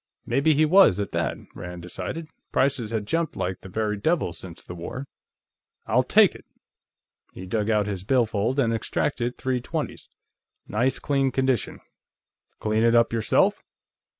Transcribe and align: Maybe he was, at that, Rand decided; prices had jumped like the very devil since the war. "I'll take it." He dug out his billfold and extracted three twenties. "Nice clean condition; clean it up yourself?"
Maybe 0.25 0.55
he 0.55 0.65
was, 0.65 0.99
at 0.99 1.11
that, 1.11 1.37
Rand 1.53 1.83
decided; 1.83 2.27
prices 2.51 2.89
had 2.89 3.05
jumped 3.05 3.35
like 3.35 3.61
the 3.61 3.69
very 3.69 3.97
devil 3.97 4.33
since 4.33 4.63
the 4.63 4.73
war. 4.73 5.05
"I'll 5.85 6.01
take 6.01 6.33
it." 6.33 6.43
He 7.33 7.45
dug 7.45 7.69
out 7.69 7.85
his 7.85 8.03
billfold 8.03 8.57
and 8.57 8.73
extracted 8.73 9.37
three 9.37 9.61
twenties. 9.61 10.09
"Nice 10.67 10.97
clean 10.97 11.29
condition; 11.29 11.81
clean 12.59 12.81
it 12.81 12.95
up 12.95 13.13
yourself?" 13.13 13.61